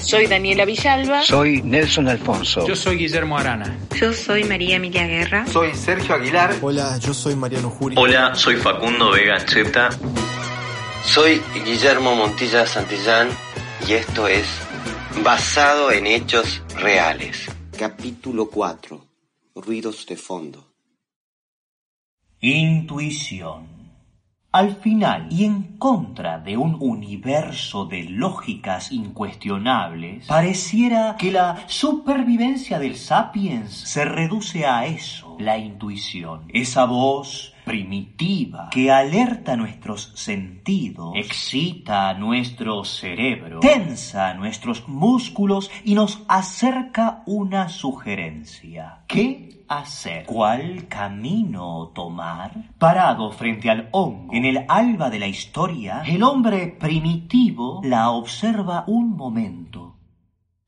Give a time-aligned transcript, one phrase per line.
[0.00, 1.22] Soy Daniela Villalba.
[1.22, 2.66] Soy Nelson Alfonso.
[2.66, 3.78] Yo soy Guillermo Arana.
[3.98, 5.46] Yo soy María Emilia Guerra.
[5.46, 6.56] Soy Sergio Aguilar.
[6.62, 7.96] Hola, yo soy Mariano Juri.
[7.98, 9.90] Hola, soy Facundo Vega Ancheta.
[11.04, 13.28] Soy Guillermo Montilla Santillán
[13.88, 14.46] y esto es
[15.22, 17.46] Basado en Hechos Reales.
[17.76, 19.04] Capítulo 4.
[19.56, 20.66] Ruidos de fondo.
[22.40, 23.79] Intuición.
[24.52, 32.80] Al final, y en contra de un universo de lógicas incuestionables, pareciera que la supervivencia
[32.80, 41.12] del sapiens se reduce a eso, la intuición, esa voz primitiva que alerta nuestros sentidos,
[41.14, 49.04] excita nuestro cerebro, tensa nuestros músculos y nos acerca una sugerencia.
[49.06, 50.26] ¿Qué hacer?
[50.26, 52.70] ¿Cuál camino tomar?
[52.78, 58.84] Parado frente al hongo, en el alba de la historia, el hombre primitivo la observa
[58.86, 59.89] un momento.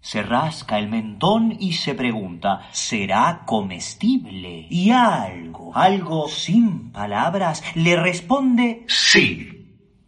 [0.00, 4.66] Se rasca el mentón y se pregunta, ¿será comestible?
[4.70, 9.59] Y algo, algo sin palabras, le responde sí.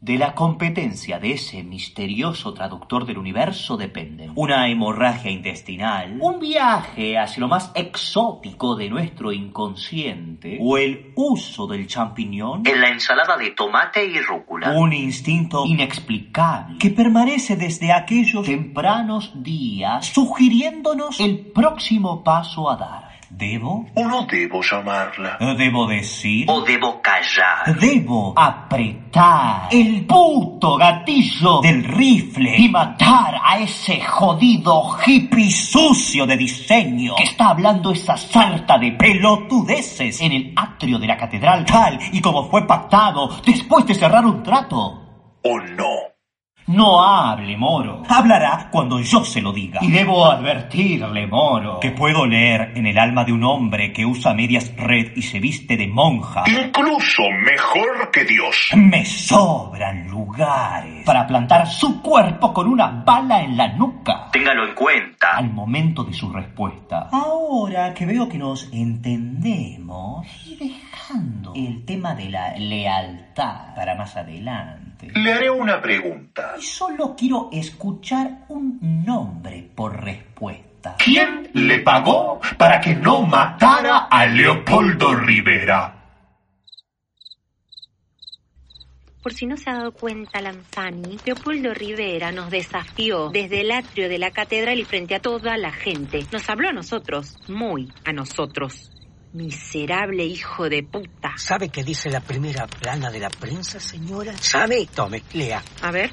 [0.03, 7.17] De la competencia de ese misterioso traductor del universo dependen una hemorragia intestinal, un viaje
[7.17, 13.37] hacia lo más exótico de nuestro inconsciente o el uso del champiñón en la ensalada
[13.37, 14.73] de tomate y rúcula.
[14.73, 23.12] Un instinto inexplicable que permanece desde aquellos tempranos días sugiriéndonos el próximo paso a dar.
[23.35, 23.87] ¿Debo?
[23.95, 25.39] ¿O no debo llamarla?
[25.57, 26.45] ¿Debo decir?
[26.49, 27.75] ¿O debo callar?
[27.81, 36.37] Debo apretar el puto gatillo del rifle y matar a ese jodido hippie sucio de
[36.37, 41.99] diseño que está hablando esa sarta de pelotudeces en el atrio de la catedral tal
[42.13, 45.39] y como fue pactado después de cerrar un trato.
[45.43, 46.12] ¿O no?
[46.73, 48.03] No hable, Moro.
[48.09, 49.81] Hablará cuando yo se lo diga.
[49.83, 54.33] Y debo advertirle, Moro, que puedo leer en el alma de un hombre que usa
[54.33, 56.45] medias red y se viste de monja.
[56.47, 58.71] Incluso mejor que Dios.
[58.75, 64.29] Me sobran lugares para plantar su cuerpo con una bala en la nuca.
[64.33, 65.37] Téngalo en cuenta.
[65.37, 67.09] Al momento de su respuesta.
[67.13, 74.17] Ahora que veo que nos entendemos y dejando el tema de la lealtad para más
[74.17, 74.92] adelante.
[75.15, 76.55] Le haré una pregunta.
[76.59, 80.97] Y solo quiero escuchar un nombre por respuesta.
[80.99, 85.99] ¿Quién le pagó para que no matara a Leopoldo Rivera?
[89.23, 94.09] Por si no se ha dado cuenta Lanzani, Leopoldo Rivera nos desafió desde el atrio
[94.09, 96.27] de la catedral y frente a toda la gente.
[96.33, 98.91] Nos habló a nosotros, muy a nosotros.
[99.33, 101.33] Miserable hijo de puta.
[101.37, 104.37] ¿Sabe qué dice la primera plana de la prensa, señora?
[104.37, 104.87] ¿Sabe?
[104.95, 105.63] Tome, lea.
[105.81, 106.11] A ver.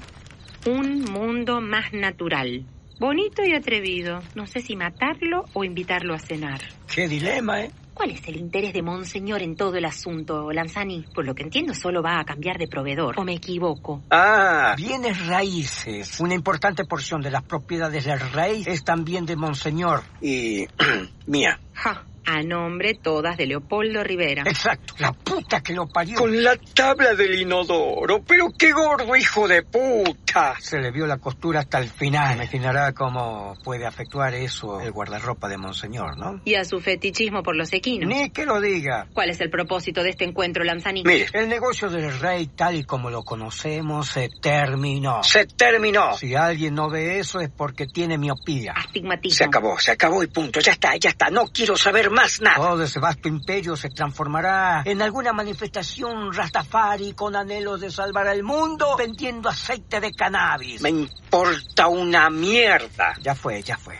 [0.65, 2.65] Un mundo más natural.
[2.99, 4.19] Bonito y atrevido.
[4.35, 6.61] No sé si matarlo o invitarlo a cenar.
[6.93, 7.71] Qué dilema, ¿eh?
[7.93, 11.05] ¿Cuál es el interés de Monseñor en todo el asunto, Lanzani?
[11.13, 13.19] Por lo que entiendo, solo va a cambiar de proveedor.
[13.19, 14.01] ¿O me equivoco?
[14.09, 16.17] Ah, bienes raíces.
[16.21, 20.03] Una importante porción de las propiedades del rey es también de Monseñor.
[20.21, 20.65] Y
[21.27, 21.59] mía.
[21.73, 22.05] Ja.
[22.25, 24.43] A nombre todas de Leopoldo Rivera.
[24.45, 26.17] Exacto, la puta que lo parió.
[26.17, 28.21] Con la tabla del inodoro.
[28.23, 30.28] Pero qué gordo hijo de puta.
[30.59, 32.35] Se le vio la costura hasta el final.
[32.35, 36.41] Imaginará cómo puede afectuar eso el guardarropa de Monseñor, ¿no?
[36.45, 38.09] Y a su fetichismo por los equinos.
[38.09, 39.07] Ni que lo diga.
[39.13, 41.03] ¿Cuál es el propósito de este encuentro, Lanzani?
[41.03, 45.23] Mire, el negocio del rey tal y como lo conocemos se terminó.
[45.23, 46.15] Se terminó.
[46.15, 48.73] Si alguien no ve eso es porque tiene miopía.
[48.75, 49.37] Astigmatismo.
[49.37, 50.59] Se acabó, se acabó y punto.
[50.59, 51.29] Ya está, ya está.
[51.29, 52.57] No quiero saber más nada.
[52.57, 58.43] Todo ese vasto imperio se transformará en alguna manifestación rastafari con anhelos de salvar al
[58.43, 60.81] mundo vendiendo aceite de cannabis.
[60.81, 63.15] Me importa una mierda.
[63.21, 63.97] Ya fue, ya fue.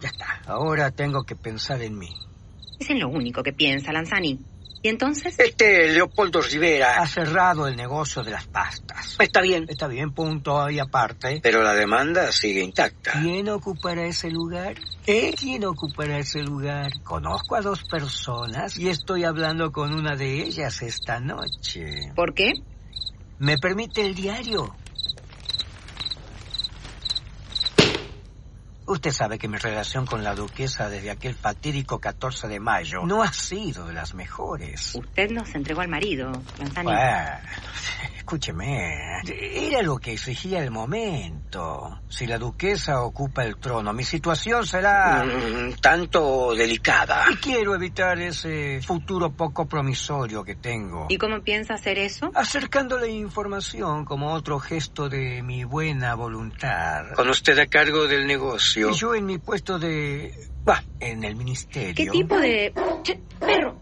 [0.00, 0.42] Ya está.
[0.46, 2.12] Ahora tengo que pensar en mí.
[2.80, 4.40] Es en lo único que piensa Lanzani.
[4.84, 5.38] ¿Y entonces?
[5.38, 9.14] Este Leopoldo Rivera ha cerrado el negocio de las pastas.
[9.20, 9.66] Está bien.
[9.68, 11.38] Está bien, punto y aparte.
[11.40, 13.12] Pero la demanda sigue intacta.
[13.22, 14.74] ¿Quién ocupará ese lugar?
[15.06, 15.32] ¿Eh?
[15.38, 16.90] ¿Quién ocupará ese lugar?
[17.04, 22.10] Conozco a dos personas y estoy hablando con una de ellas esta noche.
[22.16, 22.52] ¿Por qué?
[23.38, 24.74] ¿Me permite el diario?
[28.86, 33.22] Usted sabe que mi relación con la duquesa desde aquel fatídico 14 de mayo no
[33.22, 34.94] ha sido de las mejores.
[34.94, 36.86] Usted nos entregó al marido, Lanzani.
[36.86, 37.00] Bueno,
[38.22, 42.00] escúcheme, era lo que exigía el momento.
[42.08, 45.24] Si la duquesa ocupa el trono, mi situación será...
[45.24, 47.24] Mm, tanto delicada.
[47.32, 51.06] Y quiero evitar ese futuro poco promisorio que tengo.
[51.08, 52.30] ¿Y cómo piensa hacer eso?
[52.34, 57.12] Acercándole información como otro gesto de mi buena voluntad.
[57.16, 58.90] Con usted a cargo del negocio.
[58.90, 60.32] Y yo en mi puesto de...
[60.64, 61.94] bah, en el ministerio.
[61.96, 62.72] ¿Qué tipo de...
[63.02, 63.81] Ch, perro.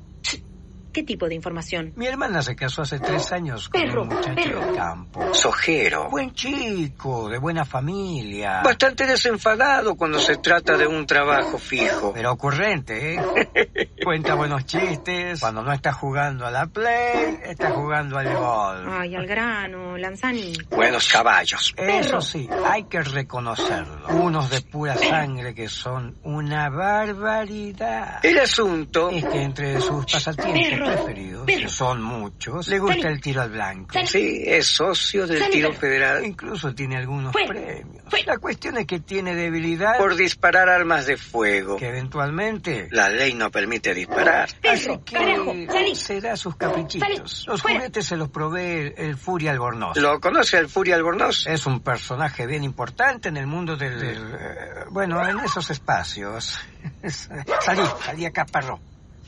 [0.92, 1.92] ¿Qué tipo de información?
[1.96, 4.60] Mi hermana se casó hace tres años con Perro, un muchacho perro.
[4.66, 5.34] del campo.
[5.34, 6.08] Sojero.
[6.10, 8.62] Buen chico, de buena familia.
[8.62, 12.12] Bastante desenfadado cuando se trata de un trabajo fijo.
[12.12, 13.90] Pero ocurrente, ¿eh?
[14.04, 15.40] Cuenta buenos chistes.
[15.40, 18.88] Cuando no está jugando a la play, está jugando al golf.
[18.90, 20.52] Ay, al grano, Lanzani.
[20.70, 21.74] Buenos caballos.
[21.76, 24.08] Eso sí, hay que reconocerlo.
[24.08, 28.20] Unos de pura sangre que son una barbaridad.
[28.24, 33.42] El asunto Es que entre sus pasatiempos Perro, preferidos, son muchos, le gusta el tiro
[33.42, 33.94] al blanco.
[34.06, 38.04] Sí, es socio del tiro federal Incluso tiene algunos premios.
[38.26, 41.76] La cuestión es que tiene debilidad por disparar armas de fuego.
[41.76, 44.48] que eventualmente La ley no permite disparar.
[44.68, 45.54] Así que carajo,
[45.94, 47.44] se da sus caprichitos.
[47.46, 47.78] Los fuera.
[47.78, 49.96] juguetes se los provee el Furia Albornoz.
[49.96, 51.46] ¿Lo conoce el Furia Albornoz?
[51.46, 53.98] Es un personaje bien importante en el mundo del...
[54.00, 56.58] del, eh, bueno, en esos espacios.
[57.02, 57.28] Es-
[57.60, 58.80] salí, salí acá, perro.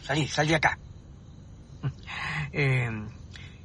[0.02, 0.78] Salí, salí acá.
[2.52, 2.90] Eh,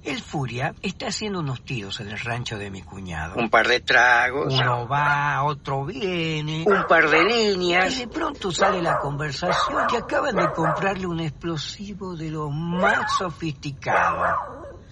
[0.03, 3.35] el Furia está haciendo unos tiros en el rancho de mi cuñado.
[3.35, 6.63] Un par de tragos, Uno va, otro viene.
[6.65, 7.25] un par de Y
[7.57, 7.97] líneas.
[7.97, 14.23] de pronto sale la conversación que acaban de comprarle un explosivo de lo más sofisticado.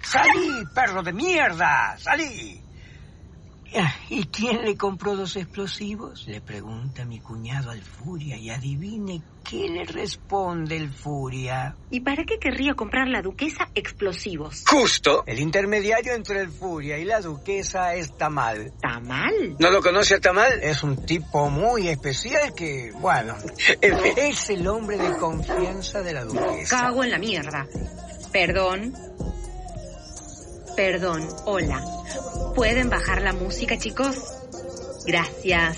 [0.02, 1.96] ¡Salí, perro de mierda!
[1.98, 2.62] ¡Salí!
[4.10, 6.28] ¿Y quién le compró los explosivos?
[6.28, 11.76] Le pregunta mi cuñado al Furia y adivine qué le responde el Furia.
[11.90, 14.64] ¿Y para qué querría comprar la duquesa explosivos?
[14.68, 15.24] Justo.
[15.28, 18.74] El intermediario entre el Furia y la duquesa es Tamal.
[18.82, 19.56] ¿Tamal?
[19.60, 20.60] ¿No lo conoce a Tamal?
[20.62, 23.36] Es un tipo muy especial que, bueno,
[23.82, 24.14] En fin.
[24.18, 26.82] es el hombre de confianza de la duquesa.
[26.82, 27.68] Cago en la mierda.
[28.32, 28.94] Perdón.
[30.76, 31.28] Perdón.
[31.46, 32.05] Hola.
[32.56, 34.16] ¿Pueden bajar la música, chicos?
[35.06, 35.78] Gracias.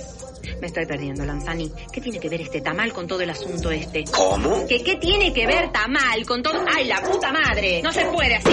[0.62, 1.72] Me estoy perdiendo, Lanzani.
[1.92, 4.06] ¿Qué tiene que ver este tamal con todo el asunto este?
[4.12, 4.66] ¿Cómo?
[4.68, 6.63] ¿Qué, ¿Qué tiene que ver tamal con todo...?
[6.74, 7.81] ¡Ay, la puta madre!
[7.84, 8.50] No se puede así.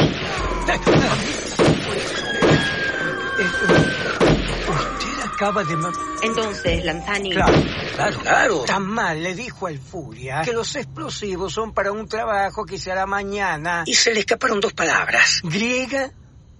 [4.76, 5.76] Usted acaba de...
[5.76, 5.92] ma-
[6.22, 7.30] Entonces, Lanzani...
[7.32, 7.62] Claro,
[7.94, 8.18] claro.
[8.20, 8.64] Claro.
[8.64, 13.06] Tamal le dijo al Furia que los explosivos son para un trabajo que se hará
[13.06, 13.84] mañana.
[13.86, 15.40] Y se le escaparon dos palabras.
[15.44, 16.10] Griega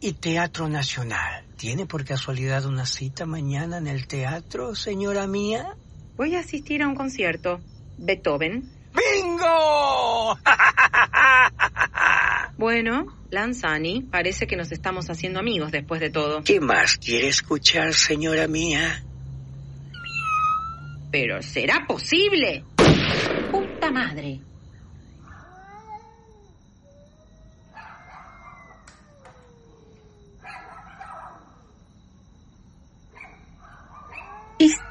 [0.05, 1.45] y Teatro Nacional.
[1.57, 5.77] ¿Tiene por casualidad una cita mañana en el teatro, señora mía?
[6.19, 7.61] Voy a asistir a un concierto.
[7.97, 8.71] Beethoven.
[8.95, 10.39] ¡Bingo!
[12.57, 16.45] Bueno, Lanzani, parece que nos estamos haciendo amigos después de todo.
[16.45, 19.03] ¿Qué más quiere escuchar, señora mía?
[21.11, 22.65] Pero ¿será posible?
[23.51, 24.41] Puta madre.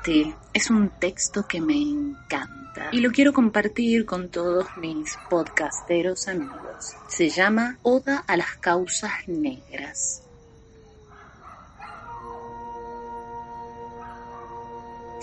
[0.06, 6.28] Este es un texto que me encanta y lo quiero compartir con todos mis podcasteros
[6.28, 6.94] amigos.
[7.08, 10.24] Se llama Oda a las causas negras.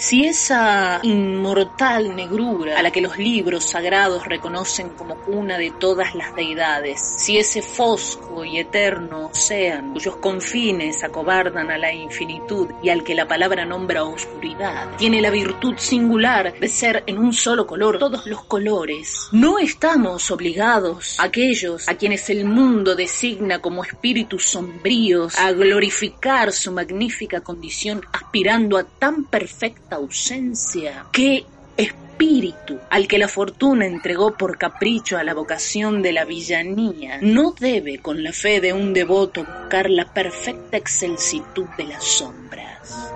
[0.00, 6.14] Si esa inmortal negrura a la que los libros sagrados reconocen como cuna de todas
[6.14, 12.88] las deidades, si ese fosco y eterno océano cuyos confines acobardan a la infinitud y
[12.88, 17.66] al que la palabra nombra oscuridad, tiene la virtud singular de ser en un solo
[17.66, 24.46] color todos los colores, no estamos obligados, aquellos a quienes el mundo designa como espíritus
[24.46, 33.18] sombríos, a glorificar su magnífica condición aspirando a tan perfecta ausencia que espíritu al que
[33.18, 38.32] la fortuna entregó por capricho a la vocación de la villanía no debe con la
[38.32, 43.12] fe de un devoto buscar la perfecta excelsitud de las sombras.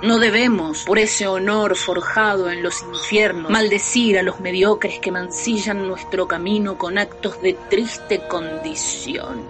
[0.00, 5.88] No debemos, por ese honor forjado en los infiernos, maldecir a los mediocres que mancillan
[5.88, 9.42] nuestro camino con actos de triste condición.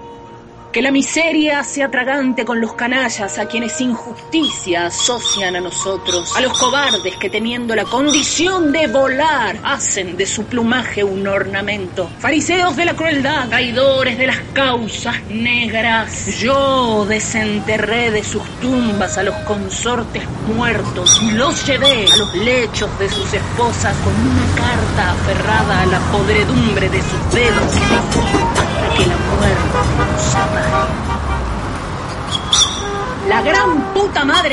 [0.79, 6.41] Que la miseria sea tragante con los canallas a quienes injusticia asocian a nosotros, a
[6.41, 12.09] los cobardes que teniendo la condición de volar hacen de su plumaje un ornamento.
[12.21, 16.39] Fariseos de la crueldad, traidores de las causas negras.
[16.39, 22.97] Yo desenterré de sus tumbas a los consortes muertos y los llevé a los lechos
[23.01, 28.48] de sus esposas con una carta aferrada a la podredumbre de sus dedos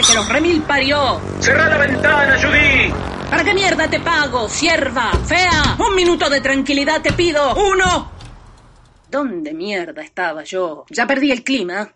[0.08, 1.20] que los remil parió.
[1.40, 2.94] ¡Cerrá la ventana, Judy!
[3.30, 5.12] ¿Para qué mierda te pago, sierva?
[5.26, 5.78] ¡Fea!
[5.80, 7.56] Un minuto de tranquilidad te pido.
[7.56, 8.12] ¡Uno!
[9.10, 10.86] ¿Dónde mierda estaba yo?
[10.90, 11.92] Ya perdí el clima.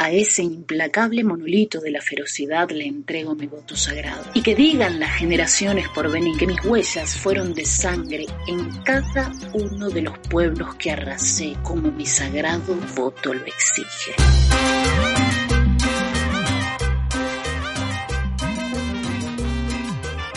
[0.00, 4.24] A ese implacable monolito de la ferocidad le entrego mi voto sagrado.
[4.32, 9.32] Y que digan las generaciones por venir que mis huellas fueron de sangre en cada
[9.54, 14.14] uno de los pueblos que arrasé como mi sagrado voto lo exige.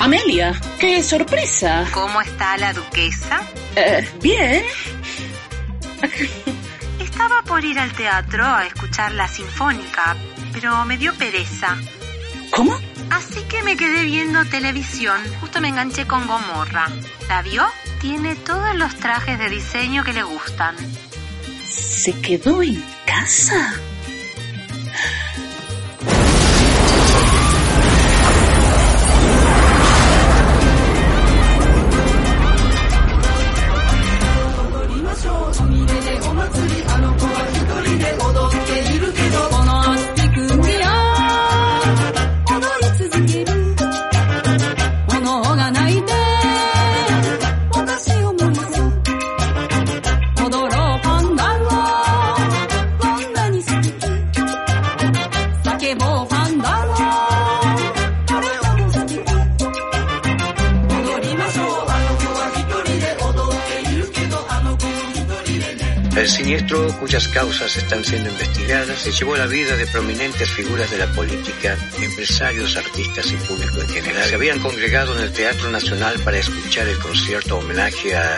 [0.01, 1.85] Amelia, qué sorpresa.
[1.93, 3.47] ¿Cómo está la duquesa?
[3.75, 4.65] Eh, bien.
[6.99, 10.17] Estaba por ir al teatro a escuchar la sinfónica,
[10.53, 11.77] pero me dio pereza.
[12.49, 12.75] ¿Cómo?
[13.11, 15.21] Así que me quedé viendo televisión.
[15.39, 16.87] Justo me enganché con Gomorra.
[17.29, 17.63] ¿La vio?
[17.99, 20.75] Tiene todos los trajes de diseño que le gustan.
[21.63, 23.79] ¿Se quedó en casa?
[66.99, 71.77] Cuyas causas están siendo investigadas, se llevó la vida de prominentes figuras de la política,
[72.01, 74.27] empresarios, artistas y público en general.
[74.27, 78.37] Se habían congregado en el Teatro Nacional para escuchar el concierto homenaje a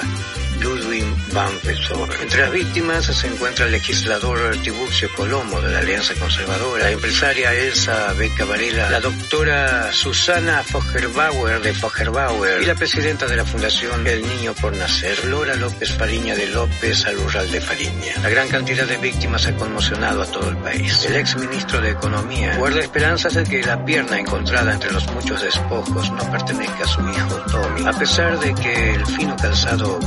[0.63, 2.21] Ludwig van Beethoven.
[2.21, 7.53] Entre las víctimas se encuentra el legislador Tiburcio Colomo de la Alianza Conservadora, la empresaria
[7.53, 14.07] Elsa Beca Varela, la doctora Susana Fogerbauer de Fogerbauer y la presidenta de la Fundación
[14.07, 18.13] El Niño por Nacer, Lora López Fariña de López Alurral de Fariña.
[18.21, 21.05] La gran cantidad de víctimas ha conmocionado a todo el país.
[21.05, 25.41] El ex ministro de Economía guarda esperanzas de que la pierna encontrada entre los muchos
[25.41, 29.99] despojos no pertenezca a su hijo Tommy, a pesar de que el fino calzado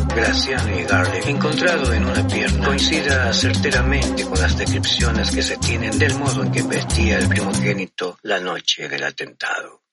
[0.48, 6.44] Garle, encontrado en una pierna, coincida certeramente con las descripciones que se tienen del modo
[6.44, 9.85] en que vestía el primogénito la noche del atentado.